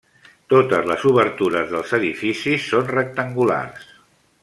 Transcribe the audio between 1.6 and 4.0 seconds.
dels edificis són rectangulars.